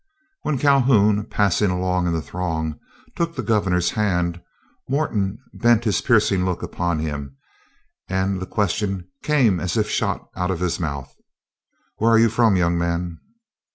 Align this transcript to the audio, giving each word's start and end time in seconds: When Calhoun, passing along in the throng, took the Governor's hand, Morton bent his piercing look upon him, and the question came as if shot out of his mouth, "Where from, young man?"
When 0.41 0.57
Calhoun, 0.57 1.27
passing 1.27 1.69
along 1.69 2.07
in 2.07 2.13
the 2.13 2.23
throng, 2.23 2.79
took 3.15 3.35
the 3.35 3.43
Governor's 3.43 3.91
hand, 3.91 4.41
Morton 4.89 5.37
bent 5.53 5.83
his 5.83 6.01
piercing 6.01 6.43
look 6.43 6.63
upon 6.63 6.97
him, 6.97 7.37
and 8.09 8.39
the 8.39 8.47
question 8.47 9.07
came 9.21 9.59
as 9.59 9.77
if 9.77 9.87
shot 9.87 10.27
out 10.35 10.49
of 10.49 10.59
his 10.59 10.79
mouth, 10.79 11.13
"Where 11.97 12.27
from, 12.31 12.55
young 12.55 12.79
man?" 12.79 13.19